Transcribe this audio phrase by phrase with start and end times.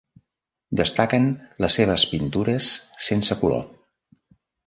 [0.79, 1.27] Destaquen
[1.65, 2.71] les seves pintures
[3.09, 3.63] sense color.